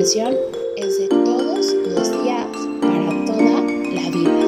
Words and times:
es 0.00 0.98
de 0.98 1.08
todos 1.08 1.74
los 1.74 2.22
días 2.22 2.46
para 2.80 3.24
toda 3.26 3.60
la 3.92 4.08
vida. 4.08 4.46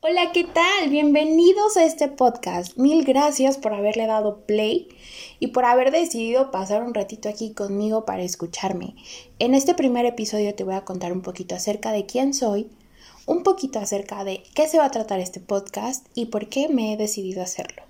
Hola, 0.00 0.30
¿qué 0.32 0.44
tal? 0.44 0.90
Bienvenidos 0.90 1.76
a 1.76 1.84
este 1.84 2.06
podcast. 2.06 2.78
Mil 2.78 3.04
gracias 3.04 3.58
por 3.58 3.74
haberle 3.74 4.06
dado 4.06 4.46
play 4.46 4.90
y 5.40 5.48
por 5.48 5.64
haber 5.64 5.90
decidido 5.90 6.52
pasar 6.52 6.84
un 6.84 6.94
ratito 6.94 7.28
aquí 7.28 7.52
conmigo 7.52 8.04
para 8.04 8.22
escucharme. 8.22 8.94
En 9.40 9.52
este 9.52 9.74
primer 9.74 10.06
episodio 10.06 10.54
te 10.54 10.62
voy 10.62 10.74
a 10.74 10.84
contar 10.84 11.12
un 11.12 11.22
poquito 11.22 11.56
acerca 11.56 11.90
de 11.90 12.06
quién 12.06 12.32
soy, 12.32 12.70
un 13.26 13.42
poquito 13.42 13.80
acerca 13.80 14.22
de 14.22 14.44
qué 14.54 14.68
se 14.68 14.78
va 14.78 14.84
a 14.84 14.92
tratar 14.92 15.18
este 15.18 15.40
podcast 15.40 16.06
y 16.14 16.26
por 16.26 16.48
qué 16.48 16.68
me 16.68 16.92
he 16.92 16.96
decidido 16.96 17.42
hacerlo. 17.42 17.83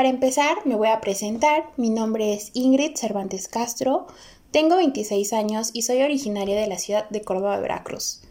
Para 0.00 0.08
empezar, 0.08 0.64
me 0.64 0.76
voy 0.76 0.88
a 0.88 1.02
presentar. 1.02 1.72
Mi 1.76 1.90
nombre 1.90 2.32
es 2.32 2.52
Ingrid 2.54 2.96
Cervantes 2.96 3.48
Castro, 3.48 4.06
tengo 4.50 4.76
26 4.76 5.34
años 5.34 5.72
y 5.74 5.82
soy 5.82 6.00
originaria 6.00 6.58
de 6.58 6.66
la 6.68 6.78
ciudad 6.78 7.06
de 7.10 7.20
Córdoba, 7.20 7.60
Veracruz. 7.60 8.22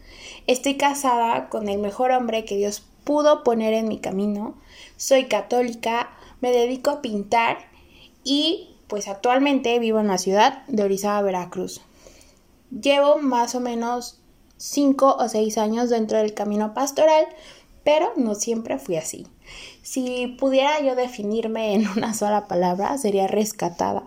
Estoy 0.48 0.76
casada 0.76 1.48
con 1.48 1.68
el 1.68 1.78
mejor 1.78 2.10
hombre 2.10 2.44
que 2.44 2.56
Dios 2.56 2.82
pudo 3.04 3.44
poner 3.44 3.72
en 3.72 3.86
mi 3.86 4.00
camino. 4.00 4.56
Soy 4.96 5.26
católica, 5.26 6.10
me 6.40 6.50
dedico 6.50 6.90
a 6.90 7.02
pintar 7.02 7.58
y 8.24 8.70
pues 8.88 9.06
actualmente 9.06 9.78
vivo 9.78 10.00
en 10.00 10.08
la 10.08 10.18
ciudad 10.18 10.66
de 10.66 10.82
Orizaba, 10.82 11.22
Veracruz. 11.22 11.82
Llevo 12.72 13.18
más 13.18 13.54
o 13.54 13.60
menos 13.60 14.18
5 14.56 15.18
o 15.20 15.28
6 15.28 15.56
años 15.56 15.88
dentro 15.88 16.18
del 16.18 16.34
camino 16.34 16.74
pastoral, 16.74 17.26
pero 17.84 18.12
no 18.16 18.34
siempre 18.34 18.78
fui 18.78 18.96
así. 18.96 19.26
Si 19.82 20.26
pudiera 20.38 20.80
yo 20.80 20.94
definirme 20.94 21.74
en 21.74 21.88
una 21.88 22.14
sola 22.14 22.46
palabra, 22.46 22.96
sería 22.98 23.26
rescatada, 23.26 24.04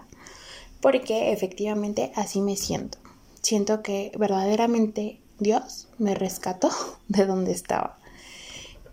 porque 0.81 1.31
efectivamente 1.31 2.11
así 2.15 2.41
me 2.41 2.55
siento. 2.55 2.97
Siento 3.41 3.81
que 3.81 4.11
verdaderamente 4.17 5.19
Dios 5.39 5.87
me 5.97 6.15
rescató 6.15 6.69
de 7.07 7.25
donde 7.25 7.51
estaba. 7.51 7.97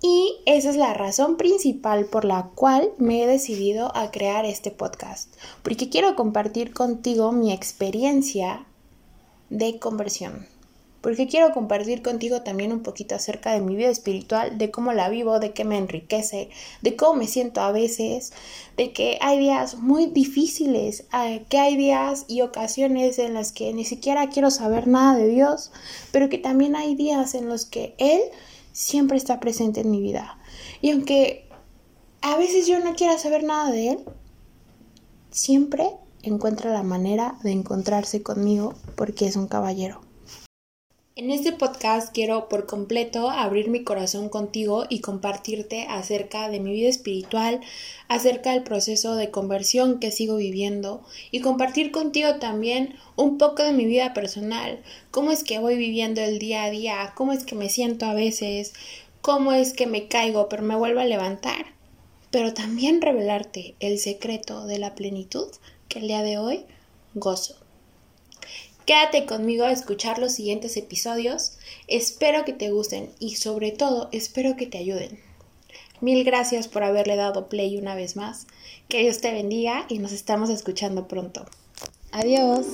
Y 0.02 0.38
esa 0.46 0.70
es 0.70 0.76
la 0.76 0.94
razón 0.94 1.36
principal 1.36 2.06
por 2.06 2.24
la 2.24 2.50
cual 2.54 2.90
me 2.96 3.22
he 3.22 3.26
decidido 3.26 3.94
a 3.94 4.10
crear 4.10 4.46
este 4.46 4.70
podcast, 4.70 5.34
porque 5.62 5.90
quiero 5.90 6.16
compartir 6.16 6.72
contigo 6.72 7.32
mi 7.32 7.52
experiencia 7.52 8.64
de 9.50 9.78
conversión 9.78 10.46
porque 11.00 11.26
quiero 11.26 11.52
compartir 11.52 12.02
contigo 12.02 12.42
también 12.42 12.72
un 12.72 12.82
poquito 12.82 13.14
acerca 13.14 13.52
de 13.52 13.60
mi 13.60 13.74
vida 13.74 13.88
espiritual, 13.88 14.58
de 14.58 14.70
cómo 14.70 14.92
la 14.92 15.08
vivo, 15.08 15.40
de 15.40 15.52
qué 15.52 15.64
me 15.64 15.78
enriquece, 15.78 16.50
de 16.82 16.96
cómo 16.96 17.14
me 17.14 17.26
siento 17.26 17.62
a 17.62 17.72
veces, 17.72 18.32
de 18.76 18.92
que 18.92 19.18
hay 19.22 19.38
días 19.38 19.76
muy 19.76 20.06
difíciles, 20.06 21.04
eh, 21.12 21.44
que 21.48 21.58
hay 21.58 21.76
días 21.76 22.26
y 22.28 22.42
ocasiones 22.42 23.18
en 23.18 23.34
las 23.34 23.52
que 23.52 23.72
ni 23.72 23.84
siquiera 23.84 24.28
quiero 24.28 24.50
saber 24.50 24.86
nada 24.86 25.16
de 25.16 25.28
Dios, 25.28 25.72
pero 26.12 26.28
que 26.28 26.38
también 26.38 26.76
hay 26.76 26.94
días 26.94 27.34
en 27.34 27.48
los 27.48 27.64
que 27.64 27.94
Él 27.98 28.20
siempre 28.72 29.16
está 29.16 29.40
presente 29.40 29.80
en 29.80 29.90
mi 29.90 30.00
vida. 30.00 30.38
Y 30.82 30.90
aunque 30.90 31.48
a 32.20 32.36
veces 32.36 32.66
yo 32.66 32.78
no 32.80 32.94
quiera 32.94 33.16
saber 33.16 33.42
nada 33.44 33.70
de 33.70 33.90
Él, 33.92 33.98
siempre 35.30 35.88
encuentra 36.22 36.72
la 36.72 36.82
manera 36.82 37.38
de 37.42 37.52
encontrarse 37.52 38.22
conmigo 38.22 38.74
porque 38.96 39.26
es 39.26 39.36
un 39.36 39.46
caballero. 39.46 40.09
En 41.20 41.30
este 41.30 41.52
podcast 41.52 42.14
quiero 42.14 42.48
por 42.48 42.64
completo 42.64 43.28
abrir 43.28 43.68
mi 43.68 43.84
corazón 43.84 44.30
contigo 44.30 44.86
y 44.88 45.00
compartirte 45.00 45.86
acerca 45.86 46.48
de 46.48 46.60
mi 46.60 46.72
vida 46.72 46.88
espiritual, 46.88 47.60
acerca 48.08 48.52
del 48.52 48.62
proceso 48.62 49.16
de 49.16 49.30
conversión 49.30 50.00
que 50.00 50.12
sigo 50.12 50.36
viviendo 50.36 51.02
y 51.30 51.40
compartir 51.40 51.90
contigo 51.90 52.36
también 52.36 52.94
un 53.16 53.36
poco 53.36 53.62
de 53.62 53.74
mi 53.74 53.84
vida 53.84 54.14
personal, 54.14 54.80
cómo 55.10 55.30
es 55.30 55.44
que 55.44 55.58
voy 55.58 55.76
viviendo 55.76 56.22
el 56.22 56.38
día 56.38 56.64
a 56.64 56.70
día, 56.70 57.12
cómo 57.14 57.34
es 57.34 57.44
que 57.44 57.54
me 57.54 57.68
siento 57.68 58.06
a 58.06 58.14
veces, 58.14 58.72
cómo 59.20 59.52
es 59.52 59.74
que 59.74 59.86
me 59.86 60.08
caigo 60.08 60.48
pero 60.48 60.62
me 60.62 60.74
vuelvo 60.74 61.00
a 61.00 61.04
levantar, 61.04 61.66
pero 62.30 62.54
también 62.54 63.02
revelarte 63.02 63.74
el 63.80 63.98
secreto 63.98 64.64
de 64.64 64.78
la 64.78 64.94
plenitud 64.94 65.48
que 65.86 65.98
el 65.98 66.08
día 66.08 66.22
de 66.22 66.38
hoy 66.38 66.64
gozo. 67.12 67.59
Quédate 68.90 69.24
conmigo 69.24 69.66
a 69.66 69.70
escuchar 69.70 70.18
los 70.18 70.32
siguientes 70.32 70.76
episodios. 70.76 71.52
Espero 71.86 72.44
que 72.44 72.52
te 72.52 72.72
gusten 72.72 73.08
y 73.20 73.36
sobre 73.36 73.70
todo 73.70 74.08
espero 74.10 74.56
que 74.56 74.66
te 74.66 74.78
ayuden. 74.78 75.20
Mil 76.00 76.24
gracias 76.24 76.66
por 76.66 76.82
haberle 76.82 77.14
dado 77.14 77.48
play 77.48 77.76
una 77.76 77.94
vez 77.94 78.16
más. 78.16 78.48
Que 78.88 79.02
Dios 79.02 79.20
te 79.20 79.30
bendiga 79.30 79.86
y 79.88 80.00
nos 80.00 80.10
estamos 80.10 80.50
escuchando 80.50 81.06
pronto. 81.06 81.46
Adiós. 82.10 82.66